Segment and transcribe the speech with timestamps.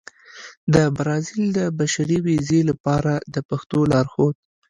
[0.73, 4.35] د برازيل د بشري ویزې لپاره د پښتو لارښود